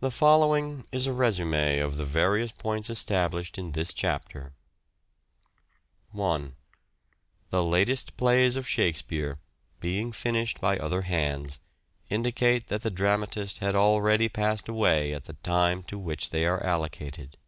[0.00, 4.52] The following is a resume" of the various points established in this chapter:
[6.14, 6.50] i.
[7.48, 9.38] The latest plays of Shakespeare,
[9.80, 11.58] being finished by other hands,
[12.10, 16.62] indicate that the dramatist had already passed away at the time to which they are
[16.62, 17.38] allocated.